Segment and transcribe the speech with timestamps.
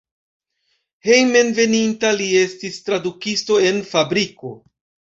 [1.09, 4.57] Hejmenveninta li estis tradukisto en fabriko.